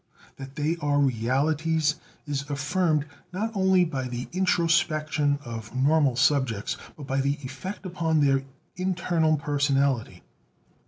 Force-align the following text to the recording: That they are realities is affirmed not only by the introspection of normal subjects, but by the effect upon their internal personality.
That 0.37 0.55
they 0.55 0.77
are 0.77 0.97
realities 0.97 1.97
is 2.25 2.49
affirmed 2.49 3.05
not 3.31 3.51
only 3.53 3.85
by 3.85 4.07
the 4.07 4.27
introspection 4.33 5.37
of 5.45 5.75
normal 5.75 6.15
subjects, 6.15 6.75
but 6.97 7.05
by 7.05 7.21
the 7.21 7.37
effect 7.43 7.85
upon 7.85 8.21
their 8.21 8.41
internal 8.75 9.37
personality. 9.37 10.23